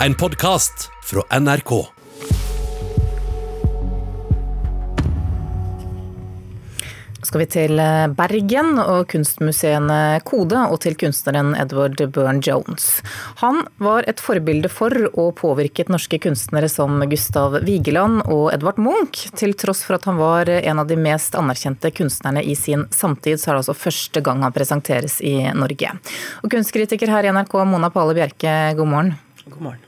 En 0.00 0.14
podkast 0.14 0.90
fra 1.04 1.38
NRK. 1.40 1.86
skal 7.26 7.40
vi 7.40 7.46
til 7.50 7.80
eh, 7.82 8.04
Bergen 8.14 8.76
og 8.78 9.08
kunstmuseene 9.10 10.20
Kode 10.28 10.60
og 10.70 10.76
til 10.84 10.94
kunstneren 11.00 11.56
Edward 11.58 11.98
Burne-Jones. 12.14 12.86
Han 13.40 13.64
var 13.82 14.06
et 14.06 14.22
forbilde 14.22 14.70
for 14.70 14.94
og 15.08 15.32
påvirket 15.40 15.90
norske 15.90 16.20
kunstnere 16.22 16.70
som 16.70 17.02
Gustav 17.10 17.58
Vigeland 17.66 18.22
og 18.28 18.52
Edvard 18.54 18.78
Munch. 18.78 19.26
Til 19.34 19.56
tross 19.58 19.82
for 19.88 19.98
at 19.98 20.06
han 20.06 20.20
var 20.20 20.52
en 20.54 20.84
av 20.84 20.86
de 20.86 21.00
mest 21.00 21.34
anerkjente 21.34 21.90
kunstnerne 21.98 22.44
i 22.46 22.54
sin 22.54 22.86
samtid, 22.94 23.40
så 23.42 23.50
er 23.50 23.56
det 23.56 23.64
altså 23.64 23.80
første 23.80 24.22
gang 24.22 24.46
han 24.46 24.54
presenteres 24.54 25.18
i 25.24 25.38
Norge. 25.56 25.96
Og 26.44 26.52
kunstkritiker 26.52 27.10
her 27.10 27.26
i 27.26 27.34
NRK, 27.34 27.62
Mona 27.66 27.90
Pale 27.90 28.14
Bjerke, 28.14 28.58
god 28.78 28.92
morgen. 28.94 29.16
God 29.46 29.62
morgen. 29.62 29.80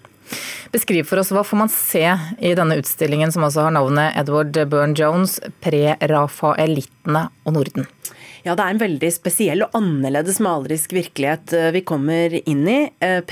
Beskriv 0.70 1.06
for 1.08 1.18
oss 1.18 1.32
hva 1.34 1.42
får 1.42 1.58
man 1.58 1.70
se 1.72 2.04
i 2.38 2.52
denne 2.54 2.76
utstillingen 2.78 3.32
som 3.34 3.42
altså 3.46 3.64
har 3.66 3.72
navnet 3.74 4.14
Edward 4.20 4.54
Burne-Jones, 4.70 5.38
pre-rafaelittene 5.64 7.24
og 7.42 7.56
Norden? 7.56 7.88
Ja, 8.46 8.54
det 8.54 8.62
er 8.62 8.74
en 8.74 8.80
veldig 8.80 9.08
spesiell 9.10 9.64
og 9.64 9.74
annerledes 9.76 10.38
malerisk 10.44 10.92
virkelighet 10.94 11.52
eh, 11.56 11.70
vi 11.74 11.82
kommer 11.86 12.34
inn 12.38 12.62
i. 12.70 12.78
Eh, 13.02 13.22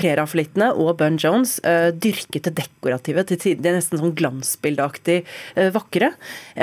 og 0.67 0.89
Bun 0.99 1.17
Jones 1.21 1.57
eh, 1.63 1.89
dyrket 1.95 2.47
det 2.49 2.55
dekorative 2.57 3.23
til 3.27 3.55
det 3.61 3.73
nesten 3.75 3.99
sånn 4.01 4.15
glansbildeaktig 4.17 5.17
vakre. 5.73 6.11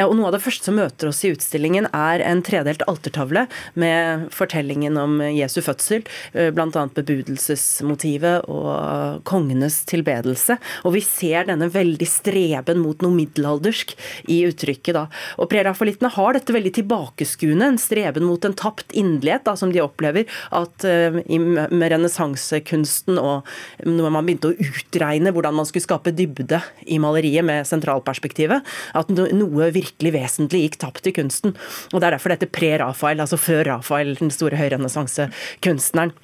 Og 0.05 0.15
noe 0.17 0.29
av 0.29 0.34
det 0.37 0.43
første 0.45 0.69
som 0.69 0.77
møter 0.79 1.09
oss 1.11 1.23
i 1.25 1.33
utstillingen, 1.34 1.87
er 1.95 2.23
en 2.25 2.43
tredelt 2.45 2.84
altertavle 2.91 3.45
med 3.80 4.29
fortellingen 4.34 4.97
om 5.01 5.19
Jesu 5.34 5.61
fødsel, 5.65 6.05
bl.a. 6.33 6.84
bebudelsesmotivet 6.97 8.48
og 8.53 9.23
kongenes 9.29 9.81
tilbedelse. 9.91 10.56
Og 10.84 10.97
vi 10.97 11.05
ser 11.05 11.48
denne 11.51 11.69
veldig 11.73 12.09
streben 12.09 12.83
mot 12.83 13.05
noe 13.05 13.15
middelaldersk 13.17 13.95
i 14.33 14.41
uttrykket 14.48 14.97
da. 14.97 15.06
Og 15.41 15.50
preraffalittene 15.53 16.12
har 16.17 16.39
dette 16.39 16.56
veldig 16.56 16.75
tilbakeskuende, 16.81 17.72
en 17.75 17.81
streben 17.81 18.27
mot 18.27 18.34
en 18.43 18.57
tapt 18.59 18.91
inderlighet 18.91 19.47
som 19.61 19.71
de 19.73 19.83
opplever. 19.85 20.27
At 20.51 20.87
uh, 20.89 21.21
med 21.31 21.87
renessansekunsten 21.93 23.21
og 23.21 23.47
når 23.87 24.11
man 24.11 24.27
begynte 24.27 24.51
å 24.51 24.59
utregne 24.59 25.33
hvordan 25.35 25.55
man 25.55 25.69
skulle 25.69 25.87
skape 25.87 26.15
dybde 26.17 26.61
i 26.91 26.99
maleriet 27.03 27.47
med 27.47 27.69
sentralperspektivet, 27.69 28.67
at 28.99 29.15
noe 29.15 29.71
virkelig 29.75 30.15
vesentlig 30.17 30.65
gikk 30.67 30.81
tapt 30.83 31.11
i 31.11 31.15
kunsten. 31.15 31.55
Og 31.93 32.01
Det 32.01 32.09
er 32.09 32.17
derfor 32.17 32.35
dette 32.35 32.51
pre-Rafael, 32.51 33.23
altså 33.23 33.39
før 33.41 33.65
Rafael, 33.71 34.17
den 34.19 34.35
store 34.35 34.59
høyrenessansekunstneren. 34.61 36.15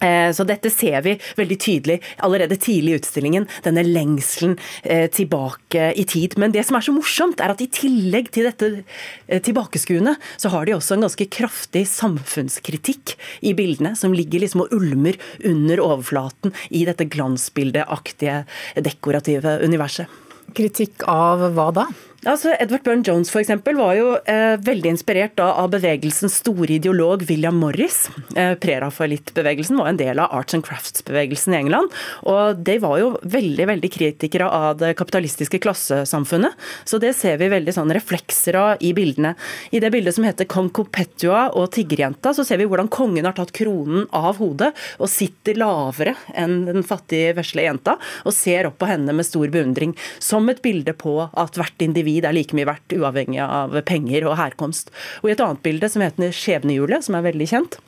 Eh, 0.00 0.30
så 0.32 0.46
dette 0.48 0.70
ser 0.72 1.02
vi 1.04 1.16
veldig 1.38 1.58
tydelig 1.60 1.98
allerede 2.24 2.56
tidlig 2.60 2.94
i 2.94 2.98
utstillingen, 3.00 3.46
denne 3.64 3.84
lengselen 3.86 4.56
eh, 4.82 5.06
tilbake 5.12 5.90
i 5.98 6.06
tid. 6.08 6.36
Men 6.40 6.54
det 6.54 6.64
som 6.68 6.78
er 6.78 6.86
så 6.86 6.94
morsomt, 6.96 7.42
er 7.42 7.54
at 7.54 7.64
i 7.64 7.68
tillegg 7.72 8.32
til 8.34 8.48
dette 8.48 8.70
eh, 8.80 9.40
tilbakeskuende, 9.44 10.16
så 10.40 10.52
har 10.54 10.66
de 10.66 10.76
også 10.76 10.96
en 10.96 11.06
ganske 11.06 11.28
kraftig 11.32 11.86
samfunnskritikk 11.90 13.16
i 13.46 13.54
bildene, 13.58 13.94
som 13.98 14.14
ligger 14.16 14.44
liksom 14.44 14.64
og 14.64 14.74
ulmer 14.76 15.16
under 15.46 15.80
overflaten 15.84 16.54
i 16.70 16.84
dette 16.88 17.06
glansbildeaktige, 17.10 18.42
dekorative 18.84 19.58
universet. 19.64 20.20
Kritikk 20.56 21.04
av 21.08 21.44
hva 21.54 21.68
da? 21.74 21.86
Altså, 22.28 22.50
Edward 22.60 22.82
Burne 22.84 23.00
Jones 23.06 23.30
for 23.32 23.40
eksempel, 23.40 23.78
var 23.80 23.94
jo 23.96 24.10
eh, 24.28 24.58
veldig 24.60 24.90
inspirert 24.92 25.38
da, 25.40 25.46
av 25.56 25.70
bevegelsens 25.72 26.34
store 26.42 26.74
ideolog 26.74 27.22
William 27.30 27.56
Morris. 27.56 28.10
Eh, 28.36 28.52
Prerafaelittbevegelsen 28.60 29.78
var 29.80 29.88
en 29.88 29.96
del 29.96 30.20
av 30.20 30.34
arts 30.36 30.52
and 30.52 30.66
crafts-bevegelsen 30.66 31.54
i 31.56 31.60
England. 31.62 31.94
og 32.28 32.60
De 32.60 32.74
var 32.82 32.98
jo 33.00 33.14
veldig 33.24 33.66
veldig 33.70 33.90
kritikere 33.94 34.50
av 34.52 34.76
det 34.82 34.90
kapitalistiske 34.98 35.62
klassesamfunnet. 35.64 36.58
Så 36.84 37.00
det 37.00 37.14
ser 37.16 37.38
vi 37.40 37.48
veldig 37.48 37.72
sånn 37.78 37.94
reflekser 37.96 38.58
av 38.60 38.84
i 38.84 38.92
bildene. 38.92 39.32
I 39.72 39.80
det 39.80 39.92
bildet 39.94 40.18
som 40.18 40.28
heter 40.28 40.44
Kong 40.44 40.68
Copetua 40.76 41.46
og 41.56 41.70
tiggerjenta, 41.72 42.34
så 42.36 42.44
ser 42.44 42.60
vi 42.60 42.68
hvordan 42.68 42.92
kongen 42.92 43.30
har 43.30 43.38
tatt 43.38 43.54
kronen 43.56 44.04
av 44.12 44.36
hodet 44.42 44.74
og 45.00 45.08
sitter 45.08 45.56
lavere 45.56 46.18
enn 46.36 46.66
den 46.68 46.84
fattige 46.84 47.32
vesle 47.40 47.64
jenta, 47.64 47.96
og 48.28 48.36
ser 48.36 48.68
opp 48.68 48.76
på 48.84 48.92
henne 48.92 49.16
med 49.16 49.24
stor 49.24 49.48
beundring. 49.48 49.96
Som 50.20 50.52
et 50.52 50.60
bilde 50.60 50.92
på 50.92 51.16
at 51.24 51.56
hvert 51.56 51.80
individ 51.80 52.09
individ 52.10 52.28
er 52.28 52.36
like 52.36 52.56
mye 52.56 52.68
verdt, 52.68 52.96
uavhengig 52.96 53.40
av 53.44 53.74
penger 53.86 54.26
og 54.26 54.38
herkomst. 54.40 54.90
Og 55.22 55.30
I 55.30 55.34
et 55.34 55.40
annet 55.44 55.62
bilde 55.62 55.88
som 55.88 56.02
heter 56.02 56.34
Skjebnehjulet, 56.34 57.06
som 57.06 57.16
er 57.16 57.26
veldig 57.26 57.48
kjent, 57.48 57.78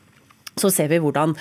så 0.56 0.70
ser 0.70 0.90
vi 0.92 1.00
hvordan 1.02 1.34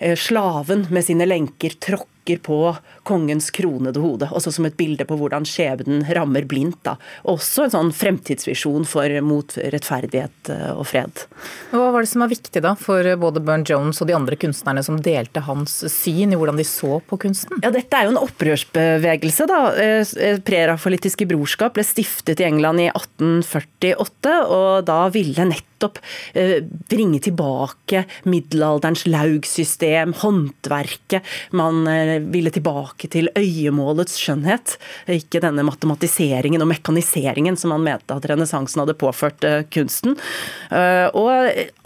eh, 0.00 0.16
slaven 0.18 0.88
med 0.90 1.06
sine 1.06 1.28
lenker 1.28 1.76
tråkker 1.80 2.08
peker 2.20 2.42
på 2.42 2.76
kongens 3.02 3.50
kronede 3.50 4.00
hode. 4.00 4.28
Også 4.30 4.52
som 4.52 4.66
et 4.66 4.76
bilde 4.76 5.04
på 5.04 5.16
hvordan 5.16 5.44
skjebnen 5.44 6.04
rammer 6.14 6.44
blindt. 6.44 6.78
Da. 6.84 6.96
Også 7.24 7.64
en 7.64 7.70
sånn 7.72 7.92
fremtidsvisjon 7.92 8.86
for, 8.86 9.08
mot 9.22 9.56
rettferdighet 9.56 10.50
eh, 10.50 10.70
og 10.74 10.86
fred. 10.86 11.24
Hva 11.72 11.90
var 11.92 12.02
det 12.02 12.10
som 12.10 12.22
var 12.24 12.30
viktig 12.30 12.62
da 12.62 12.74
for 12.78 13.04
både 13.20 13.42
Bern 13.44 13.64
Jones 13.66 14.00
og 14.00 14.08
de 14.08 14.16
andre 14.16 14.36
kunstnerne 14.40 14.82
som 14.84 15.00
delte 15.00 15.42
hans 15.46 15.80
syn 15.90 16.32
i 16.32 16.38
hvordan 16.38 16.60
de 16.60 16.66
så 16.66 17.00
på 17.06 17.18
kunsten? 17.20 17.60
Ja, 17.64 17.72
Dette 17.74 17.96
er 17.96 18.06
jo 18.06 18.14
en 18.14 18.22
opprørsbevegelse. 18.22 19.48
da. 19.50 19.60
Eh, 19.80 20.38
Prerafolitiske 20.44 21.26
brorskap 21.30 21.76
ble 21.76 21.84
stiftet 21.86 22.40
i 22.40 22.48
England 22.48 22.84
i 22.84 22.90
1848, 22.92 24.36
og 24.50 24.86
da 24.88 25.02
ville 25.12 25.48
nettopp 25.50 26.00
eh, 26.34 26.60
bringe 26.90 27.20
tilbake 27.24 28.04
middelalderens 28.30 29.06
laugsystem, 29.10 30.14
håndverket. 30.20 31.26
Man 31.56 31.86
ville 32.32 32.52
tilbake 32.52 33.08
til 33.12 33.30
øyemålets 33.38 34.18
skjønnhet, 34.20 34.76
ikke 35.10 35.42
denne 35.42 35.64
matematiseringen 35.66 36.62
og 36.62 36.70
mekaniseringen 36.72 37.58
som 37.60 37.74
han 37.74 37.86
mente 37.86 38.16
at 38.16 38.28
renessansen 38.30 38.82
hadde 38.82 38.98
påført 39.00 39.44
eh, 39.46 39.62
kunsten. 39.72 40.16
Eh, 40.70 41.06
og 41.16 41.30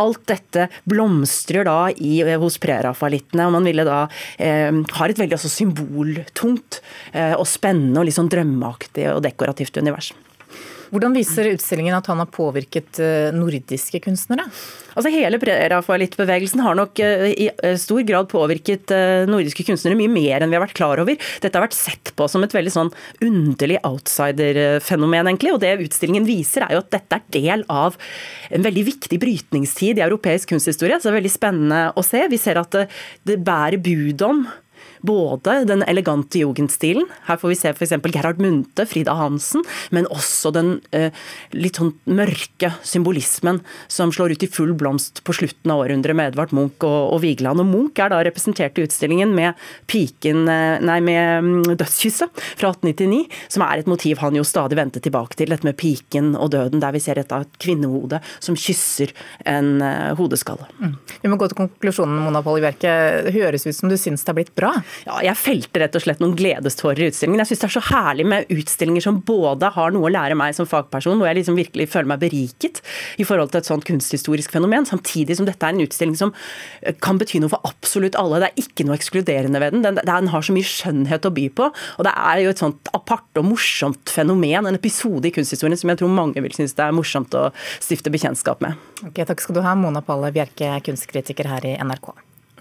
alt 0.03 0.25
dette 0.31 0.69
blomstrer 0.89 1.69
da 1.69 1.79
i, 1.95 2.19
hos 2.41 2.59
prerafalittene, 2.63 3.49
og 3.49 3.57
man 3.59 3.69
ville 3.69 3.87
da 3.87 4.05
eh, 4.39 4.71
ha 4.73 5.09
et 5.09 5.21
veldig 5.21 5.41
symboltungt 5.45 6.81
og 7.15 7.45
spennende 7.49 8.01
og 8.01 8.07
litt 8.09 8.17
sånn 8.17 8.31
drømmeaktig 8.33 9.07
og 9.13 9.23
dekorativt 9.25 9.77
univers. 9.81 10.13
Hvordan 10.93 11.15
viser 11.17 11.49
utstillingen 11.53 11.97
at 11.97 12.09
han 12.11 12.21
har 12.21 12.31
påvirket 12.33 13.01
eh, 13.03 13.35
nordiske 13.35 14.01
kunstnere? 14.05 14.47
Altså 14.95 15.11
Hele 15.15 15.41
prerafaelittbevegelsen 15.43 16.63
har 16.65 16.79
nok 16.79 17.01
eh, 17.03 17.27
i 17.33 17.49
eh, 17.53 17.77
stor 17.81 18.03
grad 18.07 18.29
påvirket 18.33 18.93
nordiske 19.31 19.65
kunstnere 19.67 19.99
mye 19.99 20.13
mer 20.13 20.45
enn 20.45 20.53
vi 20.53 20.59
har 20.59 20.65
vært 20.65 20.77
klar 20.79 21.03
over. 21.03 21.19
Dette 21.43 21.57
har 21.57 21.67
vært 21.67 21.77
sett 21.77 22.13
på 22.17 22.29
som 22.31 22.45
et 22.47 22.55
veldig 22.55 22.73
sånn 22.75 22.93
underlig 23.25 23.79
outsider-fenomen, 23.87 25.31
egentlig. 25.31 25.55
Og 25.55 25.63
det 25.63 25.75
utstillingen 25.87 26.27
viser, 26.29 26.67
er 26.67 26.77
jo 26.77 26.83
at 26.85 26.93
dette 26.95 27.21
er 27.21 27.31
del 27.35 27.65
av 27.73 27.99
en 28.55 28.67
veldig 28.67 28.85
viktig 28.91 29.21
brytningstid 29.23 30.01
i 30.01 30.05
europeisk 30.05 30.53
kunsthistorie. 30.53 30.99
Så 30.99 31.09
det 31.09 31.15
er 31.15 31.21
veldig 31.23 31.35
spennende 31.35 31.81
å 31.97 32.05
se. 32.07 32.27
Vi 32.31 32.41
ser 32.41 32.61
at 32.61 32.75
det, 32.75 32.89
det 33.27 33.41
bærer 33.45 33.81
bud 33.83 34.27
om 34.27 34.45
både 35.05 35.61
den 35.69 35.85
elegante 35.87 36.41
jugendstilen, 36.41 37.07
her 37.29 37.39
får 37.41 37.53
vi 37.53 37.59
se 37.59 37.73
f.eks. 37.75 37.95
Gerhard 38.15 38.41
Munthe, 38.43 38.87
Frida 38.89 39.15
Hansen, 39.19 39.65
men 39.95 40.09
også 40.13 40.53
den 40.55 40.79
eh, 40.97 41.13
litt 41.53 41.81
sånn 41.81 41.93
mørke 42.09 42.73
symbolismen 42.87 43.61
som 43.93 44.13
slår 44.15 44.35
ut 44.35 44.47
i 44.47 44.51
full 44.51 44.75
blomst 44.79 45.23
på 45.27 45.37
slutten 45.37 45.75
av 45.75 45.85
århundret 45.85 46.17
med 46.17 46.33
Edvard 46.33 46.55
Munch 46.57 46.87
og, 46.87 47.15
og 47.15 47.23
Vigeland. 47.25 47.61
Og 47.63 47.69
Munch 47.69 48.01
er 48.01 48.13
da 48.13 48.23
representert 48.25 48.79
i 48.81 48.87
utstillingen 48.89 49.35
med 49.37 49.61
piken, 49.91 50.47
eh, 50.49 50.81
nei, 50.85 50.99
med 51.05 51.51
mm, 51.51 51.75
dødskysset 51.75 52.45
fra 52.57 52.73
1899, 52.73 53.25
som 53.53 53.67
er 53.69 53.85
et 53.85 53.91
motiv 53.91 54.25
han 54.25 54.39
jo 54.39 54.47
stadig 54.47 54.79
vendte 54.81 55.03
tilbake 55.05 55.37
til, 55.39 55.53
dette 55.53 55.67
med 55.69 55.77
piken 55.79 56.33
og 56.35 56.51
døden, 56.55 56.81
der 56.83 56.95
vi 56.95 57.03
ser 57.05 57.21
et 57.21 57.33
et 57.35 57.59
kvinnehode 57.63 58.21
som 58.43 58.57
kysser 58.59 59.13
en 59.49 59.83
uh, 59.83 60.15
hodeskalle. 60.19 60.67
Mm. 60.79 60.95
Vi 61.23 61.31
må 61.31 61.39
gå 61.41 61.49
til 61.51 61.59
konklusjonen, 61.59 62.21
Mona 62.25 62.43
Polly 62.45 62.63
Bjerke. 62.65 62.95
Høres 63.35 63.67
ut 63.67 63.77
som 63.77 63.93
du 63.93 63.97
syns 64.01 64.25
det 64.25 64.33
er 64.33 64.39
blitt 64.39 64.55
bra? 64.57 64.73
Ja, 65.05 65.19
jeg 65.27 65.41
felte 65.41 65.83
rett 65.83 65.97
og 65.99 66.05
slett 66.05 66.23
noen 66.23 66.37
gledestårer 66.39 67.05
i 67.05 67.09
utstillingen. 67.11 67.43
Jeg 67.43 67.53
syns 67.53 67.65
det 67.65 67.69
er 67.69 67.75
så 67.77 67.85
herlig 67.91 68.27
med 68.31 68.53
utstillinger 68.55 69.05
som 69.05 69.21
både 69.27 69.71
har 69.75 69.95
noe 69.95 70.09
å 70.09 70.13
lære 70.13 70.39
meg 70.39 70.57
som 70.57 70.69
fagperson, 70.69 71.19
hvor 71.21 71.29
jeg 71.29 71.41
liksom 71.41 71.59
virkelig 71.59 71.89
føler 71.93 72.11
meg 72.15 72.23
beriket 72.23 72.81
i 73.21 73.27
forhold 73.27 73.53
til 73.53 73.63
et 73.63 73.71
sånt 73.71 73.87
kunsthistorisk 73.89 74.55
fenomen, 74.55 74.87
samtidig 74.89 75.39
som 75.39 75.49
dette 75.49 75.67
er 75.67 75.77
en 75.77 75.85
utstilling 75.85 76.17
som 76.19 76.35
eh, 76.81 76.95
kan 77.05 77.21
bety 77.21 77.43
noe 77.43 77.53
for 77.53 77.65
absolutt 77.69 78.19
alle. 78.21 78.43
Det 78.43 78.51
er 78.51 78.67
ikke 78.67 78.89
noe 78.89 78.99
ekskluderende 78.99 79.63
ved 79.63 79.77
den. 79.77 79.87
Den, 79.87 80.01
den 80.05 80.33
har 80.33 80.45
så 80.45 80.57
mye 80.57 80.69
skjønnhet 80.69 81.29
å 81.29 81.35
by 81.35 81.49
på. 81.59 81.71
Og 81.99 82.09
det 82.09 82.15
er 82.15 82.45
jo 82.45 82.53
et 82.55 82.63
sånt 82.63 82.93
apart 82.97 83.41
og 83.41 83.49
morsomt 83.49 84.13
fenomen, 84.13 84.69
en 84.69 84.79
episode 84.79 85.29
i 85.29 85.35
kunsthistorien 85.35 85.79
som 85.81 85.93
jeg 85.93 86.03
tror 86.03 86.13
mange 86.15 86.43
vil 86.45 86.55
synes 86.57 86.77
det 86.77 86.87
er 86.87 86.97
morsomt 86.97 87.35
å 87.39 87.49
stifte 87.83 88.13
bekjentskap 88.15 88.63
med. 88.65 88.79
Ok, 89.05 89.25
Takk 89.25 89.43
skal 89.43 89.59
du 89.59 89.65
ha, 89.65 89.75
Mona 89.79 90.05
Palle 90.05 90.33
Bjerke, 90.35 90.71
kunstkritiker 90.87 91.51
her 91.51 91.67
i 91.69 91.77
NRK. 91.81 92.15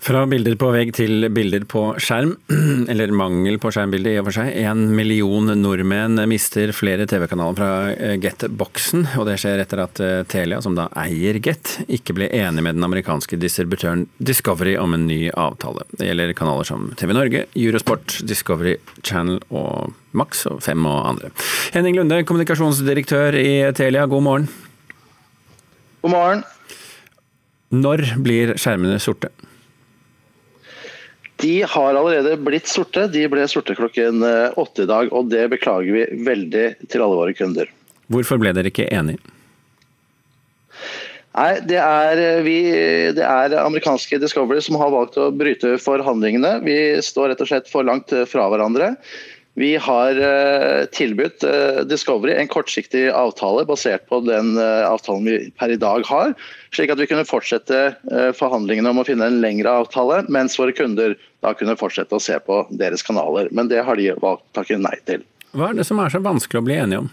Fra 0.04 0.26
bilder 0.28 0.58
på 0.60 0.68
vegg 0.74 0.90
til 0.98 1.30
bilder 1.32 1.64
på 1.70 1.82
skjerm, 2.02 2.34
eller 2.92 3.14
mangel 3.16 3.56
på 3.62 3.70
skjermbilde 3.72 4.12
i 4.12 4.18
og 4.20 4.26
for 4.28 4.36
seg. 4.36 4.50
En 4.60 4.90
million 4.98 5.48
nordmenn 5.56 6.20
mister 6.28 6.74
flere 6.76 7.06
TV-kanaler 7.08 7.56
fra 7.56 7.70
eh, 7.94 8.18
Get-boksen, 8.20 9.06
og 9.16 9.30
det 9.30 9.38
skjer 9.40 9.64
etter 9.64 9.80
at 9.86 10.02
eh, 10.04 10.26
Telia, 10.28 10.60
som 10.66 10.76
da 10.76 10.90
eier 11.00 11.40
Get, 11.44 11.78
ikke 11.88 12.18
ble 12.18 12.28
enig 12.36 12.66
med 12.66 12.76
den 12.76 12.84
amerikanske 12.84 13.40
distributøren 13.40 14.04
Discovery 14.20 14.74
om 14.82 14.98
en 14.98 15.06
ny 15.08 15.22
avtale. 15.40 15.88
Det 15.96 16.10
gjelder 16.10 16.36
kanaler 16.36 16.68
som 16.68 16.92
TV 17.00 17.16
Norge, 17.16 17.46
Eurosport, 17.56 18.18
Discovery 18.28 18.76
Channel 19.08 19.40
og 19.56 19.96
Max, 20.12 20.44
og 20.52 20.60
fem 20.68 20.84
og 20.84 21.00
andre. 21.14 21.32
Henning 21.78 21.96
Lunde, 22.02 22.20
kommunikasjonsdirektør 22.28 23.40
i 23.40 23.56
Telia, 23.80 24.04
god 24.12 24.28
morgen. 24.28 24.52
God 26.04 26.16
morgen. 26.18 26.46
Når 27.72 28.10
blir 28.20 28.58
skjermene 28.60 29.00
sorte? 29.00 29.32
De 31.44 31.54
har 31.68 32.00
allerede 32.00 32.38
blitt 32.40 32.70
sorte. 32.72 33.06
De 33.12 33.26
ble 33.32 33.46
sorte 33.52 33.76
klokken 33.76 34.24
eh, 34.24 34.60
åtte 34.60 34.86
i 34.86 34.90
dag, 34.90 35.12
og 35.12 35.32
det 35.34 35.46
beklager 35.52 35.96
vi 35.96 36.26
veldig 36.26 36.68
til 36.88 37.04
alle 37.04 37.20
våre 37.20 37.36
kunder. 37.38 37.72
Hvorfor 38.14 38.40
ble 38.40 38.54
dere 38.56 38.72
ikke 38.72 38.88
enige? 38.94 39.20
Nei, 41.34 41.52
det 41.66 41.80
er, 41.82 42.20
eh, 42.22 42.42
vi, 42.46 42.58
det 43.18 43.26
er 43.26 43.58
amerikanske 43.60 44.22
Discovery 44.22 44.64
som 44.64 44.80
har 44.80 44.94
valgt 44.94 45.20
å 45.20 45.32
bryte 45.36 45.76
forhandlingene. 45.82 46.60
Vi 46.64 46.78
står 47.04 47.34
rett 47.34 47.44
og 47.44 47.52
slett 47.52 47.72
for 47.72 47.88
langt 47.88 48.14
fra 48.30 48.48
hverandre. 48.54 48.94
Vi 49.54 49.76
har 49.78 50.18
uh, 50.18 50.86
tilbudt 50.90 51.44
uh, 51.46 51.84
Discovery 51.86 52.34
en 52.34 52.50
kortsiktig 52.50 53.06
avtale 53.14 53.66
basert 53.70 54.08
på 54.10 54.18
den 54.26 54.56
uh, 54.58 54.88
avtalen 54.90 55.28
vi 55.30 55.36
per 55.60 55.70
i 55.70 55.78
dag 55.78 56.06
har, 56.10 56.34
slik 56.74 56.90
at 56.90 57.02
vi 57.02 57.08
kunne 57.10 57.28
fortsette 57.28 57.82
forhandlingene 58.40 58.90
om 58.90 59.02
å 59.02 59.06
finne 59.06 59.28
en 59.30 59.42
lengre 59.44 59.70
avtale, 59.84 60.24
mens 60.34 60.58
våre 60.58 60.74
kunder 60.74 61.14
da 61.46 61.54
kunne 61.58 61.78
fortsette 61.78 62.18
å 62.18 62.24
se 62.24 62.40
på 62.42 62.64
deres 62.74 63.06
kanaler. 63.06 63.52
Men 63.54 63.70
det 63.70 63.84
har 63.86 64.00
de 64.00 64.10
valgt 64.24 64.48
takke 64.58 64.80
nei 64.82 64.96
til. 65.06 65.22
Hva 65.54 65.70
er 65.70 65.78
det 65.78 65.86
som 65.86 66.02
er 66.02 66.10
så 66.10 66.24
vanskelig 66.24 66.64
å 66.64 66.66
bli 66.66 66.80
enige 66.82 67.04
om? 67.04 67.12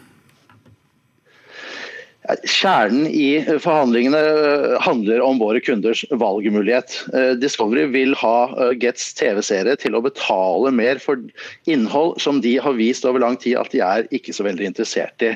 Kjernen 2.28 3.06
i 3.08 3.40
forhandlingene 3.64 4.18
eh, 4.20 4.74
handler 4.84 5.22
om 5.24 5.38
våre 5.40 5.60
kunders 5.64 6.02
valgmulighet. 6.20 6.98
Eh, 7.16 7.30
Discovery 7.40 7.86
vil 7.94 8.12
ha 8.20 8.34
eh, 8.52 8.74
Gets 8.82 9.14
TV-seere 9.16 9.78
til 9.80 9.96
å 9.96 10.02
betale 10.04 10.72
mer 10.74 11.00
for 11.00 11.22
innhold 11.64 12.18
som 12.20 12.42
de 12.44 12.58
har 12.60 12.76
vist 12.76 13.08
over 13.08 13.24
lang 13.24 13.40
tid 13.40 13.56
at 13.56 13.72
de 13.72 13.80
er 13.84 14.04
ikke 14.12 14.36
så 14.36 14.44
veldig 14.44 14.68
interessert 14.68 15.24
i. 15.24 15.32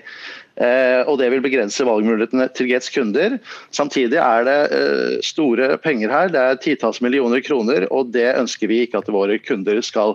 Og 0.55 1.17
Det 1.19 1.27
vil 1.33 1.43
begrense 1.43 1.83
valgmulighetene 1.83 2.47
til 2.55 2.69
Gets 2.71 2.93
kunder. 2.95 3.39
Samtidig 3.75 4.21
er 4.23 4.47
det 4.47 5.25
store 5.27 5.75
penger 5.83 6.13
her, 6.15 6.31
det 6.31 6.39
er 6.39 6.61
titalls 6.63 7.01
millioner 7.03 7.43
kroner, 7.43 7.89
og 7.91 8.13
det 8.15 8.29
ønsker 8.39 8.71
vi 8.71 8.85
ikke 8.85 9.03
at 9.03 9.11
våre 9.11 9.41
kunder 9.43 9.83
skal 9.83 10.15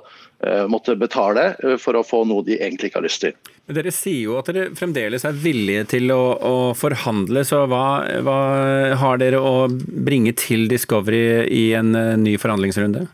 måtte 0.71 0.95
betale 0.95 1.49
for 1.83 1.99
å 1.99 2.05
få 2.07 2.21
noe 2.23 2.45
de 2.47 2.55
egentlig 2.55 2.87
ikke 2.87 3.01
har 3.01 3.07
lyst 3.09 3.25
til. 3.25 3.35
Dere 3.69 3.91
sier 3.91 4.23
jo 4.23 4.39
at 4.39 4.47
dere 4.47 4.71
fremdeles 4.79 5.27
er 5.27 5.35
villige 5.37 5.83
til 5.91 6.09
å, 6.15 6.23
å 6.39 6.55
forhandle, 6.77 7.43
så 7.45 7.65
hva, 7.69 7.83
hva, 8.23 8.39
har 8.97 9.19
dere 9.21 9.43
å 9.43 9.67
bringe 9.69 10.33
til 10.39 10.69
Discovery 10.71 11.43
i 11.51 11.65
en 11.77 11.91
ny 12.23 12.39
forhandlingsrunde? 12.41 13.09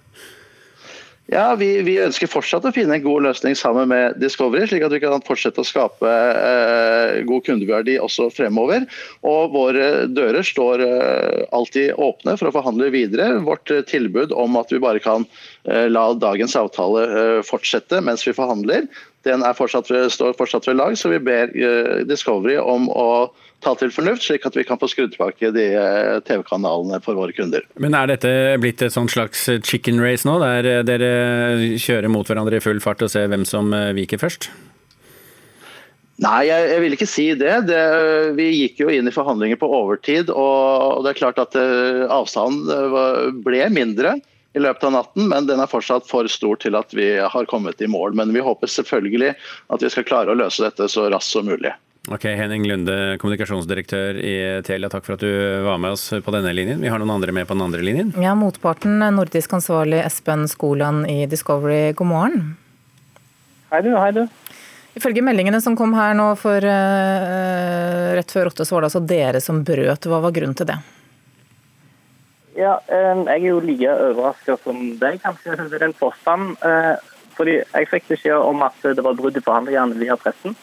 Ja, 1.34 1.56
vi, 1.58 1.68
vi, 1.82 1.96
ønsker 2.06 2.30
fortsatt 2.30 2.68
å 2.70 2.72
finne 2.74 3.00
en 3.00 3.02
god 3.02 3.24
løsning 3.26 3.56
sammen 3.58 3.90
med 3.90 4.20
Discovery, 4.22 4.68
slik 4.70 4.84
at 4.86 4.94
vi 4.94 5.00
kan 5.02 5.24
fortsette 5.26 5.64
å 5.64 5.66
skape 5.66 6.06
eh, 6.06 7.24
god 7.26 7.48
kundeverdi 7.48 7.96
også 7.98 8.28
fremover. 8.30 8.86
Og 9.26 9.56
Våre 9.56 10.06
dører 10.06 10.46
står 10.46 10.84
eh, 10.86 11.42
alltid 11.56 11.98
åpne 11.98 12.36
for 12.38 12.52
å 12.52 12.54
forhandle 12.60 12.92
videre. 12.94 13.40
Vårt 13.48 13.74
eh, 13.74 13.82
tilbud 13.90 14.36
om 14.38 14.60
at 14.62 14.70
vi 14.70 14.84
bare 14.84 15.02
kan 15.02 15.26
eh, 15.66 15.88
la 15.90 16.12
dagens 16.14 16.54
avtale 16.62 17.08
eh, 17.10 17.42
fortsette 17.48 18.04
mens 18.06 18.28
vi 18.28 18.36
forhandler, 18.38 18.86
den 19.26 19.42
fortsatt, 19.58 19.90
står 20.14 20.38
fortsatt 20.38 20.70
ved 20.70 20.78
lag, 20.78 20.94
så 20.94 21.10
vi 21.10 21.24
ber 21.26 21.50
eh, 21.58 22.06
Discovery 22.06 22.60
om 22.62 22.86
å 22.94 23.10
ta 23.64 23.74
til 23.80 23.92
fornuft, 23.94 24.26
slik 24.26 24.46
at 24.48 24.58
vi 24.58 24.66
kan 24.68 24.80
få 24.82 24.90
skrudd 24.92 25.14
tilbake 25.16 25.52
de 25.56 25.66
eh, 25.80 26.20
TV-kanalene 26.28 27.02
for 27.06 27.18
våre 27.18 27.36
kunder. 27.36 27.66
Men 27.82 27.98
Er 27.98 28.12
dette 28.12 28.32
blitt 28.62 28.84
et 28.86 28.94
sånt 28.94 29.14
slags 29.14 29.48
chicken 29.66 30.02
race 30.04 30.28
nå, 30.28 30.38
der 30.44 30.70
eh, 30.70 30.84
dere 30.88 31.12
kjører 31.82 32.12
mot 32.12 32.28
hverandre 32.28 32.60
i 32.60 32.64
full 32.64 32.82
fart 32.84 33.06
og 33.06 33.12
ser 33.14 33.32
hvem 33.32 33.48
som 33.48 33.74
viker 33.98 34.22
først? 34.22 34.50
Nei, 36.24 36.46
jeg, 36.48 36.68
jeg, 36.72 36.82
vil 36.84 36.94
ikke 36.96 37.10
si 37.12 37.26
det. 37.36 37.56
det. 37.68 37.82
Vi 38.38 38.46
gikk 38.54 38.86
jo 38.86 38.92
inn 38.94 39.10
i 39.10 39.12
forhandlinger 39.12 39.60
på 39.60 39.68
overtid, 39.68 40.30
og 40.32 41.02
det 41.04 41.12
er 41.12 41.20
klart 41.20 41.42
at 41.44 41.58
avstanden 41.60 43.42
ble 43.44 43.66
mindre 43.76 44.16
i 44.56 44.62
løpet 44.64 44.84
av 44.88 44.94
natten, 44.96 45.28
men 45.28 45.48
den 45.50 45.60
er 45.60 45.68
fortsatt 45.68 46.08
for 46.08 46.28
stor 46.32 46.56
til 46.64 46.78
at 46.80 46.94
vi 46.96 47.10
har 47.20 47.48
kommet 47.52 47.82
i 47.84 47.90
mål. 47.92 48.16
Men 48.16 48.32
vi 48.32 48.44
håper 48.44 48.72
selvfølgelig 48.72 49.34
at 49.36 49.84
vi 49.84 49.92
skal 49.92 50.08
klare 50.08 50.32
å 50.32 50.40
løse 50.40 50.64
dette 50.64 50.88
så 50.92 51.10
raskt 51.12 51.36
som 51.36 51.50
mulig. 51.50 51.74
Ok, 52.06 52.26
Henning 52.38 52.68
Lunde, 52.70 53.18
kommunikasjonsdirektør 53.18 54.20
i 54.22 54.36
Telia, 54.66 54.92
takk 54.94 55.08
for 55.08 55.16
at 55.16 55.24
du 55.26 55.32
var 55.66 55.80
med 55.82 55.96
oss 55.96 56.12
på 56.22 56.34
denne 56.36 56.52
linjen. 56.54 56.84
Vi 56.84 56.92
har 56.92 57.02
noen 57.02 57.16
andre 57.16 57.34
med 57.34 57.48
på 57.50 57.56
den 57.58 57.66
andre 57.66 57.82
linjen. 57.82 58.12
Ja, 58.22 58.36
Motparten, 58.38 59.00
nordisk 59.16 59.56
ansvarlig 59.58 60.04
Espen 60.06 60.46
Skoland 60.52 61.10
i 61.10 61.24
Discovery, 61.32 61.96
god 61.98 62.12
morgen. 62.12 62.44
Hei 63.72 63.82
du, 63.82 63.96
hei 63.98 64.12
du. 64.14 64.28
Ifølge 64.96 65.24
meldingene 65.26 65.58
som 65.66 65.74
kom 65.76 65.96
her 65.98 66.14
nå 66.16 66.28
for 66.40 66.62
uh, 66.62 68.12
rett 68.16 68.32
før 68.32 68.52
åtte, 68.52 68.68
så 68.70 68.78
var 68.78 68.86
det 68.86 68.92
altså 68.92 69.02
dere 69.10 69.42
som 69.42 69.64
brøt. 69.66 70.06
Hva 70.06 70.22
var 70.24 70.36
grunnen 70.36 70.56
til 70.56 70.70
det? 70.70 70.78
Ja, 72.56 72.78
jeg 72.88 73.26
er 73.34 73.50
jo 73.50 73.58
like 73.66 73.98
overraska 74.12 74.56
som 74.64 74.78
deg, 75.02 75.18
kanskje, 75.26 75.58
over 75.58 75.82
den 75.82 75.98
forstand. 75.98 76.54
Eh, 76.64 76.94
fordi 77.36 77.58
jeg 77.60 77.90
fikk 77.92 78.08
beskjed 78.14 78.38
om 78.40 78.64
at 78.64 78.78
det 78.86 79.04
var 79.04 79.18
brudd 79.18 79.36
i 79.36 79.44
forhandlingene 79.44 80.00
via 80.00 80.16
pressen. 80.16 80.56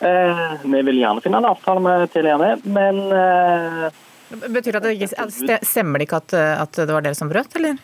Eh, 0.00 0.56
vi 0.62 0.82
vil 0.88 1.00
gjerne 1.00 1.22
finne 1.24 1.40
en 1.40 1.48
avtale 1.50 1.82
med 1.84 2.10
TLRD, 2.12 2.66
men 2.68 2.98
eh, 3.16 4.02
Betyr 4.26 4.80
det 4.82 5.10
at 5.14 5.36
det 5.46 5.60
Stemmer 5.64 6.02
det 6.02 6.08
ikke 6.08 6.18
at, 6.18 6.34
at 6.34 6.80
det 6.82 6.90
var 6.90 7.04
dere 7.04 7.16
som 7.16 7.30
brøt, 7.30 7.54
eller? 7.56 7.78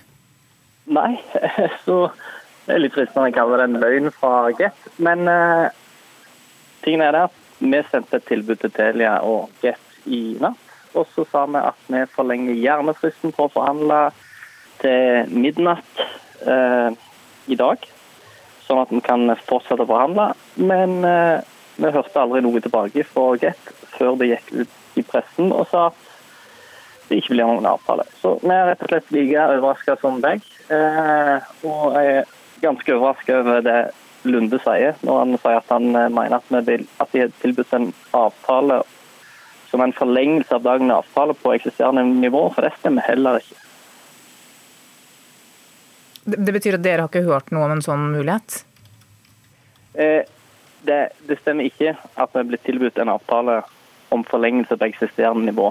Nei, 0.93 1.13
så 1.85 1.99
det 2.67 2.75
er 2.75 2.83
litt 2.83 2.97
fristende 2.97 3.31
å 3.31 3.37
kalle 3.37 3.61
det 3.61 3.69
en 3.69 3.79
løgn 3.83 4.11
fra 4.17 4.51
Get. 4.59 4.91
Men 4.99 5.23
tingen 6.83 7.05
er 7.07 7.15
det 7.15 7.23
at 7.29 7.39
vi 7.63 7.81
sendte 7.91 8.19
et 8.19 8.27
tilbud 8.27 8.59
til 8.59 8.75
Telia 8.75 9.21
og 9.23 9.55
Get 9.63 10.11
i 10.11 10.35
natt. 10.43 10.59
Og 10.95 11.09
så 11.15 11.25
sa 11.31 11.47
vi 11.49 11.61
at 11.61 11.89
vi 11.89 12.03
forlenger 12.13 12.59
hjernefristen 12.59 13.33
på 13.33 13.47
å 13.47 13.53
forhandle 13.53 14.01
til 14.83 15.33
midnatt 15.33 16.03
eh, 16.45 16.91
i 17.49 17.59
dag. 17.59 17.87
Sånn 18.67 18.83
at 18.83 18.93
vi 18.93 19.01
kan 19.05 19.31
fortsette 19.47 19.87
å 19.87 19.89
forhandle. 19.89 20.33
Men 20.61 20.99
eh, 21.09 21.52
vi 21.83 21.93
hørte 21.95 22.23
aldri 22.23 22.43
noe 22.45 22.63
tilbake 22.63 23.05
fra 23.09 23.33
Get 23.43 23.73
før 23.97 24.17
det 24.21 24.33
gikk 24.33 24.53
ut 24.63 24.99
i 25.01 25.05
pressen 25.07 25.53
og 25.53 25.67
sa 25.71 25.89
at 25.91 26.09
det 27.09 27.19
ikke 27.21 27.35
blir 27.35 27.49
noen 27.49 27.67
avtale. 27.69 28.07
Så 28.21 28.37
vi 28.41 28.53
er 28.55 28.71
rett 28.71 28.85
og 28.85 28.93
slett 28.93 29.11
like 29.13 29.49
overraska 29.57 29.97
som 30.01 30.21
deg. 30.23 30.45
Eh, 30.73 31.51
og 31.69 31.99
jeg 31.99 32.15
er 32.21 32.31
ganske 32.63 32.97
overraska 32.97 33.43
over 33.43 33.67
det 33.67 33.81
Lunde 34.23 34.59
sier, 34.63 34.95
når 35.03 35.17
han 35.19 35.33
sier 35.43 35.59
at 35.59 35.71
han 35.73 35.89
eh, 35.99 36.11
mener 36.15 36.37
at, 36.39 36.51
vi 36.55 36.61
vil, 36.69 36.85
at 37.03 37.11
de 37.11 37.25
har 37.25 37.33
tilbudt 37.43 37.73
en 37.75 37.89
avtale 38.15 38.77
som 39.73 39.83
en 39.83 39.95
forlengelse 39.97 40.55
av 40.55 40.63
dagens 40.63 40.95
avtale 41.01 41.35
på 41.43 41.55
eksisterende 41.57 42.05
nivå, 42.07 42.45
for 42.55 42.63
det 42.63 42.71
stemmer 42.79 43.03
heller 43.09 43.41
ikke. 43.41 43.59
Det 46.23 46.55
betyr 46.55 46.79
at 46.79 46.85
dere 46.85 47.03
har 47.03 47.11
ikke 47.11 47.27
hørt 47.27 47.51
noe 47.51 47.67
om 47.67 47.75
en 47.75 47.83
sånn 47.83 48.05
mulighet? 48.13 48.61
Eh, 49.99 50.23
det, 50.87 51.01
det, 51.29 51.39
stemmer 51.41 51.69
ikke 51.69 51.95
at 51.97 52.35
vi 52.35 52.43
er 52.43 52.49
blitt 52.49 52.65
tilbudt 52.67 52.99
en 52.99 53.13
avtale 53.15 53.61
om 54.13 54.25
forlengelse 54.29 54.77
på 54.77 54.89
eksisterende 54.91 55.49
nivå. 55.49 55.71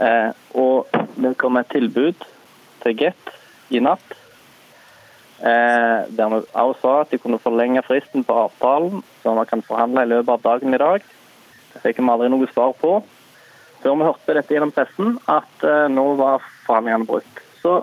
Eh, 0.00 0.30
og 0.58 0.90
det 1.20 1.36
kom 1.38 1.58
et 1.60 1.70
tilbud 1.70 2.26
til 2.82 2.96
Get 2.98 3.34
i 3.70 3.80
natt 3.82 4.14
eh, 5.40 6.00
der 6.16 6.30
vi 6.32 6.40
også 6.52 6.80
sa 6.80 6.94
at 7.02 7.12
de 7.12 7.18
kunne 7.18 7.38
forlenge 7.42 7.82
fristen 7.86 8.24
på 8.24 8.36
avtalen, 8.46 9.02
så 9.22 9.34
vi 9.38 9.46
kan 9.50 9.62
forhandle 9.62 10.02
i 10.02 10.12
løpet 10.12 10.32
av 10.32 10.42
dagen 10.42 10.74
i 10.74 10.80
dag. 10.80 11.04
Det 11.74 11.82
fikk 11.82 12.00
vi 12.00 12.10
aldri 12.10 12.30
noe 12.32 12.50
svar 12.52 12.74
på 12.80 13.00
før 13.84 13.98
vi 14.00 14.06
hørte 14.06 14.34
dette 14.38 14.54
gjennom 14.54 14.72
pressen, 14.72 15.18
at 15.28 15.66
eh, 15.66 15.90
nå 15.92 16.14
var 16.16 16.44
forhandlingene 16.64 17.08
brutt. 17.08 17.42
Så 17.60 17.82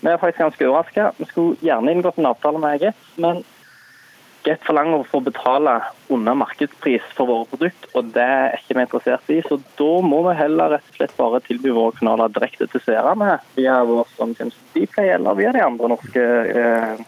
vi 0.00 0.08
er 0.08 0.20
faktisk 0.20 0.40
ganske 0.40 0.68
overraska. 0.68 1.10
Vi 1.18 1.26
skulle 1.28 1.58
gjerne 1.60 1.92
inngått 1.92 2.16
en 2.20 2.30
avtale 2.30 2.60
med 2.62 2.80
Get, 2.80 3.02
men 3.20 3.42
Get 4.46 4.62
forlanger 4.62 5.02
å 5.02 5.06
få 5.10 5.18
betale 5.26 5.80
under 6.12 6.36
markedspris 6.38 7.06
for 7.16 7.26
våre 7.26 7.48
produkter, 7.50 7.90
og 7.98 8.12
det 8.14 8.26
er 8.26 8.54
ikke 8.54 8.76
vi 8.78 8.84
interessert 8.84 9.32
i. 9.34 9.40
Så 9.48 9.58
da 9.78 9.88
må 10.06 10.20
vi 10.28 10.36
heller 10.38 10.76
rett 10.76 10.92
og 10.92 11.00
slett 11.00 11.16
bare 11.18 11.42
tilby 11.48 11.72
våre 11.74 11.96
kanaler 11.98 12.30
direkte 12.30 12.68
til 12.70 12.84
seerne 12.84 13.40
via 13.56 13.80
vår 13.88 14.06
strømtjeneste 14.12 14.70
Dplay 14.76 15.10
eller 15.16 15.40
via 15.40 15.50
de 15.56 15.64
andre 15.66 15.90
norske 15.96 16.28
eh, 16.62 17.02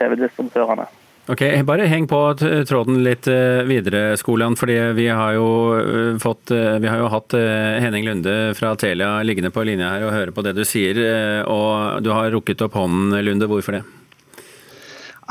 TV-distributørene. 0.00 0.88
Ok, 1.30 1.42
Bare 1.62 1.86
heng 1.86 2.08
på 2.10 2.18
tråden 2.66 2.98
litt 3.06 3.28
eh, 3.30 3.62
videre, 3.62 4.16
Skolan. 4.18 4.56
fordi 4.58 4.74
vi 4.98 5.06
har 5.06 5.36
jo, 5.36 5.46
eh, 5.78 6.18
fått, 6.18 6.50
eh, 6.50 6.80
vi 6.82 6.90
har 6.90 6.98
jo 6.98 7.12
hatt 7.14 7.36
Henning 7.78 8.08
Lunde 8.08 8.34
fra 8.58 8.74
Telia 8.74 9.22
liggende 9.22 9.54
på 9.54 9.62
linja 9.62 9.94
her 9.94 10.08
og 10.08 10.16
høre 10.16 10.34
på 10.34 10.42
det 10.42 10.56
du 10.58 10.64
sier. 10.66 10.98
Og 11.46 12.02
du 12.02 12.10
har 12.10 12.34
rukket 12.34 12.66
opp 12.66 12.74
hånden, 12.74 13.14
Lunde. 13.22 13.46
Hvorfor 13.46 13.78
det? 13.78 13.84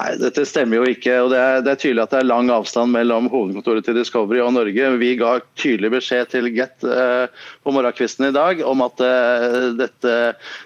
Nei, 0.02 0.16
Dette 0.18 0.44
stemmer 0.48 0.80
jo 0.80 0.86
ikke. 0.90 1.14
og 1.22 1.30
det 1.34 1.38
er, 1.38 1.60
det 1.62 1.74
er, 1.74 1.80
tydelig 1.82 2.04
at 2.04 2.14
det 2.14 2.22
er 2.22 2.30
lang 2.30 2.50
avstand 2.54 2.94
mellom 2.96 3.28
hovedkontoret 3.30 3.86
til 3.86 3.98
Discovery 4.00 4.40
og 4.42 4.54
Norge. 4.56 4.88
Vi 5.02 5.12
ga 5.20 5.34
tydelig 5.60 5.92
beskjed 5.94 6.32
til 6.32 6.48
Get 6.56 6.86
eh, 6.88 7.44
på 7.62 7.74
morgenkvisten 7.76 8.30
i 8.30 8.34
dag 8.34 8.64
om 8.66 8.82
at 8.86 9.04
eh, 9.06 9.58
dette, 9.78 10.16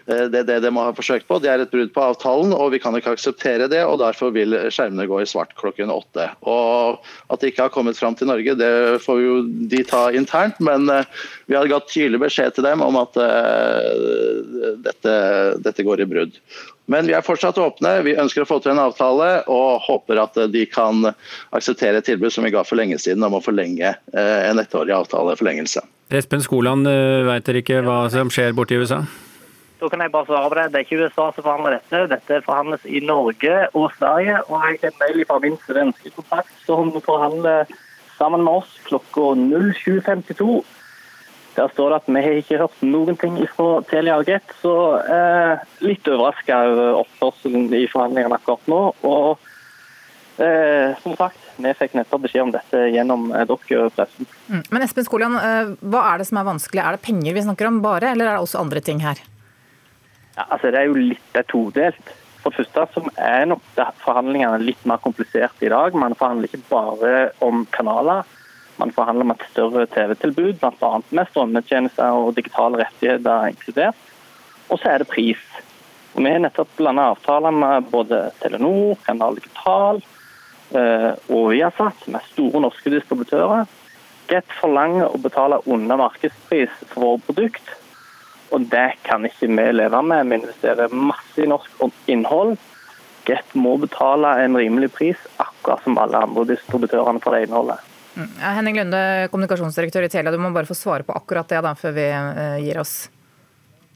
eh, 0.07 0.25
det, 0.31 0.45
det 0.47 0.59
de 0.63 0.71
må 0.71 0.85
ha 0.87 0.93
forsøkt 0.95 1.27
på, 1.27 1.41
det 1.43 1.51
er 1.51 1.63
et 1.65 1.73
brudd 1.73 1.91
på 1.95 2.05
avtalen, 2.05 2.53
og 2.55 2.71
vi 2.75 2.79
kan 2.83 2.95
ikke 2.95 3.15
akseptere 3.17 3.67
det. 3.71 3.81
og 3.83 3.99
Derfor 4.03 4.31
vil 4.35 4.55
skjermene 4.69 5.07
gå 5.09 5.19
i 5.19 5.27
svart 5.27 5.51
klokken 5.59 5.91
åtte. 5.91 6.29
Og 6.47 7.03
At 7.33 7.41
de 7.41 7.51
ikke 7.51 7.67
har 7.67 7.73
kommet 7.75 7.99
fram 7.99 8.15
til 8.15 8.31
Norge, 8.31 8.55
det 8.55 8.71
får 9.03 9.19
jo 9.25 9.41
de 9.73 9.81
ta 9.89 10.05
internt. 10.15 10.61
Men 10.63 10.87
eh, 10.93 11.11
vi 11.51 11.59
har 11.59 11.71
gatt 11.71 11.91
tydelig 11.91 12.23
beskjed 12.23 12.55
til 12.55 12.69
dem 12.69 12.85
om 12.85 13.01
at 13.03 13.19
eh, 13.19 13.91
dette, 14.85 15.19
dette 15.65 15.87
går 15.89 16.05
i 16.05 16.09
brudd. 16.13 16.39
Men 16.91 17.07
vi 17.09 17.15
er 17.17 17.25
fortsatt 17.25 17.57
åpne. 17.57 17.95
Vi 18.05 18.13
ønsker 18.21 18.43
å 18.43 18.49
få 18.49 18.59
til 18.61 18.75
en 18.75 18.83
avtale 18.83 19.29
og 19.51 19.81
håper 19.87 20.21
at 20.21 20.37
de 20.53 20.65
kan 20.69 21.09
akseptere 21.55 22.01
et 22.01 22.07
tilbud 22.07 22.33
som 22.33 22.45
vi 22.45 22.53
ga 22.53 22.61
for 22.67 22.77
lenge 22.77 22.99
siden 23.01 23.25
om 23.25 23.37
å 23.37 23.43
forlenge 23.43 23.95
eh, 24.13 24.41
en 24.45 24.61
ettårig 24.61 24.93
avtaleforlengelse. 24.93 25.81
Espen 26.13 26.43
Skoland, 26.45 26.85
veit 26.85 27.25
vet 27.31 27.47
dere 27.47 27.63
ikke 27.63 27.81
hva 27.85 28.03
som 28.13 28.29
skjer 28.29 28.53
borte 28.53 28.77
i 28.77 28.83
USA? 28.83 29.01
Da 29.79 29.89
kan 29.91 30.01
jeg 30.01 30.13
bare 30.13 30.25
svare 30.29 30.49
på 30.49 30.55
det. 30.59 30.67
Det 30.71 30.79
er 30.79 30.85
ikke 30.85 31.01
USA 31.03 31.25
som 31.33 31.43
forhandler 31.43 31.75
dette. 31.79 32.03
Dette 32.13 32.39
forhandles 32.45 32.85
i 32.85 33.01
Norge 33.03 33.55
og 33.73 33.89
Sverige. 33.97 34.37
Og 34.47 34.61
jeg 34.61 34.79
har 34.79 34.87
en 34.91 35.01
mail 35.01 35.25
fra 35.27 35.41
min 35.43 35.57
svenske 35.65 36.13
kontakt 36.15 36.53
som 36.67 36.93
forhandler 37.05 37.73
sammen 38.15 38.45
med 38.45 38.61
oss 38.61 38.77
klokka 38.87 39.33
07.52 39.35 40.63
der 41.55 41.71
står 41.71 41.91
det 41.91 41.97
at 42.01 42.07
vi 42.11 42.21
har 42.25 42.37
ikke 42.39 42.59
hørt 42.59 42.81
noen 42.83 43.17
ting 43.19 43.37
fra 43.55 43.81
Telia 43.89 44.17
og 44.19 44.29
Get, 44.29 44.55
så 44.61 44.75
eh, 45.01 45.65
litt 45.85 46.07
overraska 46.07 46.57
over 46.71 47.01
oppførselen 47.03 47.69
i 47.75 47.85
forhandlingene 47.91 48.39
akkurat 48.39 48.67
nå. 48.71 48.81
Og 49.07 50.41
eh, 50.43 50.91
som 51.03 51.15
sagt, 51.19 51.39
vi 51.55 51.71
fikk 51.79 51.95
nettopp 51.95 52.25
beskjed 52.25 52.47
om 52.47 52.51
dette 52.55 52.83
gjennom 52.91 53.29
dere 53.31 53.47
dere 53.69 53.87
pressen. 53.95 54.27
Mm. 54.49 54.65
Men 54.67 54.85
Espen 54.85 55.07
Skolian, 55.07 55.39
eh, 55.39 55.71
hva 55.87 56.03
er 56.11 56.21
det 56.21 56.27
som 56.31 56.41
er 56.41 56.49
vanskelig? 56.51 56.83
Er 56.83 56.97
det 56.97 57.05
penger 57.07 57.37
vi 57.37 57.47
snakker 57.47 57.71
om 57.71 57.81
bare, 57.85 58.11
eller 58.11 58.27
er 58.27 58.37
det 58.37 58.45
også 58.45 58.61
andre 58.63 58.83
ting 58.83 59.01
her? 59.05 59.23
Ja, 60.35 60.49
altså 60.49 60.71
Det 60.71 60.79
er 60.81 60.89
jo 60.91 60.99
litt 60.99 61.43
todelt. 61.47 62.15
For 62.43 62.53
det 62.53 62.61
første 62.61 62.83
så 62.93 63.01
er 63.17 63.47
nok 63.49 63.63
forhandlingene 64.03 64.59
litt 64.61 64.83
mer 64.85 64.99
kompliserte 65.01 65.65
i 65.65 65.71
dag. 65.71 65.95
Man 65.97 66.13
forhandler 66.19 66.51
ikke 66.51 66.67
bare 66.69 67.13
om 67.41 67.63
kanaler 67.73 68.27
man 68.81 68.91
forhandler 68.95 69.27
om 69.27 69.31
et 69.31 69.45
større 69.51 69.85
TV-tilbud, 69.93 70.57
bl.a. 70.59 70.91
med 71.09 71.29
strømmetjenester 71.31 72.17
og 72.19 72.35
digitale 72.35 72.81
rettigheter 72.83 73.51
inkludert. 73.51 74.11
Og 74.69 74.81
så 74.81 74.91
er 74.91 75.03
det 75.03 75.11
pris. 75.11 75.41
Og 76.15 76.23
vi 76.23 76.31
har 76.31 76.43
nettopp 76.43 76.79
landa 76.83 77.09
avtaler 77.13 77.55
med 77.55 77.87
både 77.91 78.21
Telenor, 78.41 78.97
Kanal 79.05 79.39
Digital 79.39 80.01
eh, 80.75 81.11
og 81.29 81.49
Viasat, 81.53 82.05
med 82.11 82.27
store 82.33 82.63
norske 82.65 82.91
distributører. 82.91 83.65
Get 84.31 84.53
forlanger 84.59 85.11
å 85.11 85.21
betale 85.21 85.61
under 85.69 85.99
markedspris 86.01 86.71
for 86.91 87.03
vårt 87.05 87.27
produkt. 87.27 87.75
Og 88.55 88.67
det 88.71 88.87
kan 89.05 89.25
ikke 89.27 89.49
vi 89.51 89.67
leve 89.75 90.01
med. 90.05 90.31
Vi 90.31 90.39
investerer 90.39 90.93
masse 90.93 91.43
i 91.43 91.49
norsk 91.49 91.83
innhold. 92.11 92.55
Get 93.25 93.55
må 93.57 93.75
betale 93.81 94.35
en 94.43 94.57
rimelig 94.57 94.91
pris, 94.95 95.27
akkurat 95.41 95.83
som 95.83 95.97
alle 95.97 96.23
andre 96.27 96.45
distributørene 96.53 97.21
for 97.23 97.35
det 97.35 97.47
innholdet. 97.47 97.94
Henning 98.15 98.79
Lunde, 98.79 99.01
kommunikasjonsdirektør 99.31 100.07
i 100.07 100.11
Telia, 100.11 100.31
du 100.31 100.39
må 100.39 100.53
bare 100.55 100.69
få 100.69 100.77
svare 100.77 101.05
på 101.07 101.15
akkurat 101.15 101.49
det 101.51 101.61
da, 101.65 101.75
før 101.77 101.95
vi 101.97 102.07
uh, 102.13 102.57
gir 102.63 102.79
oss. 102.79 102.95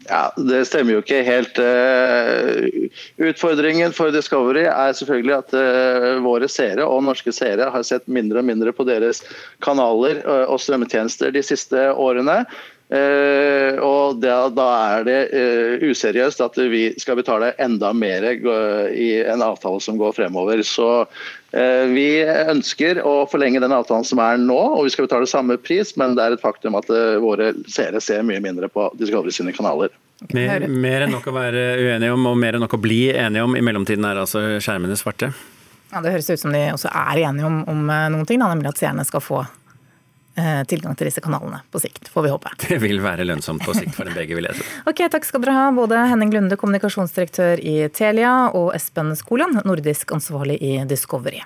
Ja, 0.10 0.30
Det 0.36 0.64
stemmer 0.68 0.96
jo 0.96 1.04
ikke 1.04 1.22
helt. 1.28 1.60
Uh, 1.60 2.90
utfordringen 3.30 3.94
for 3.96 4.12
Discovery 4.16 4.66
er 4.72 4.96
selvfølgelig 4.98 5.38
at 5.38 5.56
uh, 5.56 6.10
våre 6.26 6.50
seere 6.52 6.88
og 6.88 7.06
norske 7.08 7.34
seere 7.36 7.70
har 7.72 7.86
sett 7.88 8.10
mindre 8.12 8.44
og 8.44 8.50
mindre 8.50 8.76
på 8.76 8.88
deres 8.88 9.24
kanaler 9.64 10.24
og 10.48 10.60
strømmetjenester 10.60 11.32
de 11.36 11.46
siste 11.46 11.88
årene. 11.94 12.44
Og 12.90 14.16
da, 14.18 14.48
er 14.58 15.04
det 15.06 15.18
useriøst 15.86 16.40
at 16.42 16.56
vi 16.72 16.88
skal 16.98 17.20
betale 17.20 17.52
enda 17.62 17.92
mer 17.94 18.26
i 18.26 19.10
en 19.22 19.44
avtale 19.46 19.78
som 19.86 20.00
går 20.02 20.16
fremover. 20.18 20.64
Så 20.66 21.06
vi 21.50 22.08
ønsker 22.22 23.00
å 23.02 23.24
forlenge 23.32 23.62
den 23.64 23.74
avtalen 23.74 24.06
som 24.06 24.22
er 24.22 24.38
nå, 24.38 24.58
og 24.78 24.84
vi 24.86 24.92
skal 24.94 25.08
betale 25.08 25.30
samme 25.30 25.58
pris, 25.58 25.96
men 25.98 26.14
det 26.18 26.26
er 26.26 26.36
et 26.36 26.44
faktum 26.44 26.78
at 26.78 26.92
våre 27.24 27.52
seere 27.66 28.02
ser 28.06 28.22
mye 28.28 28.42
mindre 28.44 28.70
på 28.70 28.86
Discovery 29.00 29.34
sine 29.34 29.56
kanaler. 29.56 29.90
Mer, 30.36 30.68
mer 30.70 31.08
enn 31.08 31.16
nok 31.16 31.30
å 31.32 31.34
være 31.34 31.64
uenige 31.80 32.14
om, 32.14 32.28
og 32.30 32.38
mer 32.38 32.58
enn 32.58 32.66
nok 32.66 32.76
å 32.78 32.82
bli 32.84 33.08
enige 33.16 33.48
om. 33.48 33.56
I 33.58 33.64
mellomtiden 33.66 34.06
er 34.06 34.22
altså 34.22 34.44
skjermene 34.62 34.98
svarte. 35.00 35.32
Ja, 35.90 36.04
Det 36.06 36.14
høres 36.14 36.30
ut 36.30 36.44
som 36.44 36.54
de 36.54 36.68
også 36.76 36.92
er 36.92 37.24
enige 37.24 37.50
om, 37.50 37.64
om 37.72 37.88
noen 37.88 38.28
ting, 38.30 38.44
da, 38.44 38.52
nemlig 38.52 38.76
at 38.76 38.84
seerne 38.84 39.08
skal 39.08 39.26
få 39.26 39.42
Eh, 39.42 39.59
tilgang 40.70 40.98
til 41.00 41.10
disse 41.10 41.24
kanalene 41.24 41.62
på 41.72 41.82
sikt, 41.84 42.10
får 42.14 42.26
vi 42.26 42.34
håpe. 42.34 42.54
Det 42.66 42.80
vil 42.84 43.02
være 43.04 43.28
lønnsomt 43.28 43.66
på 43.66 43.76
sikt 43.78 43.96
for 43.98 44.10
dem 44.10 44.18
begge, 44.18 44.38
vil 44.38 44.50
jeg 44.50 44.60
tro. 44.60 44.68
ok, 44.92 45.06
Takk 45.14 45.28
skal 45.28 45.46
dere 45.46 45.58
ha, 45.58 45.70
både 45.76 46.08
Henning 46.12 46.34
Lunde, 46.36 46.60
kommunikasjonsdirektør 46.60 47.62
i 47.62 47.78
Telia, 47.96 48.34
og 48.56 48.74
Espen 48.78 49.16
Skoland, 49.20 49.62
nordisk 49.68 50.14
ansvarlig 50.16 50.60
i 50.64 50.78
Discovery. 50.90 51.44